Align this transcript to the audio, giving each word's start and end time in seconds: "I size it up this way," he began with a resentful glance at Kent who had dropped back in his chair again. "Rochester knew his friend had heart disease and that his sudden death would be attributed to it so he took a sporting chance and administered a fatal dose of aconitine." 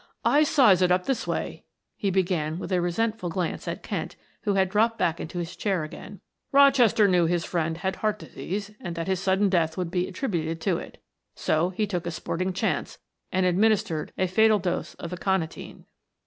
"I 0.25 0.41
size 0.41 0.81
it 0.81 0.91
up 0.91 1.05
this 1.05 1.27
way," 1.27 1.63
he 1.95 2.09
began 2.09 2.57
with 2.57 2.71
a 2.71 2.81
resentful 2.81 3.29
glance 3.29 3.67
at 3.67 3.83
Kent 3.83 4.15
who 4.45 4.55
had 4.55 4.67
dropped 4.69 4.97
back 4.97 5.19
in 5.19 5.29
his 5.29 5.55
chair 5.55 5.83
again. 5.83 6.21
"Rochester 6.51 7.07
knew 7.07 7.27
his 7.27 7.45
friend 7.45 7.77
had 7.77 7.97
heart 7.97 8.17
disease 8.17 8.71
and 8.79 8.95
that 8.95 9.05
his 9.05 9.19
sudden 9.19 9.47
death 9.47 9.77
would 9.77 9.91
be 9.91 10.07
attributed 10.07 10.59
to 10.61 10.79
it 10.79 10.99
so 11.35 11.69
he 11.69 11.85
took 11.85 12.07
a 12.07 12.11
sporting 12.11 12.51
chance 12.51 12.97
and 13.31 13.45
administered 13.45 14.11
a 14.17 14.25
fatal 14.25 14.57
dose 14.57 14.95
of 14.95 15.13
aconitine." 15.13 15.85